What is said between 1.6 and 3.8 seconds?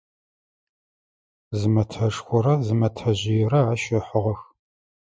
мэтэшхорэ зы мэтэжъыерэ